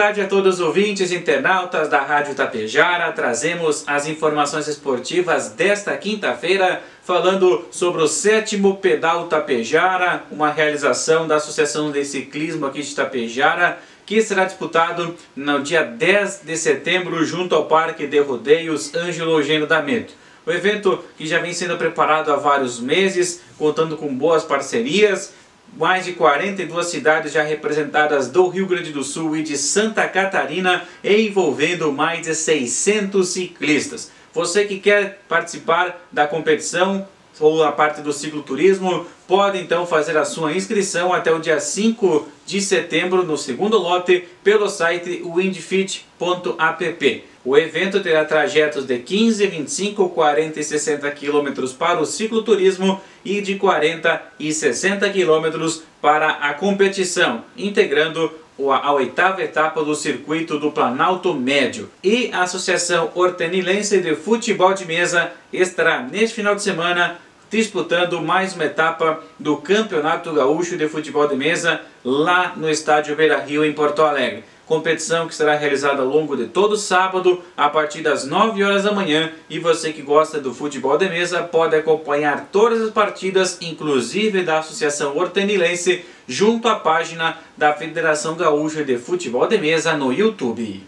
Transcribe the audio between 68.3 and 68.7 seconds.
uma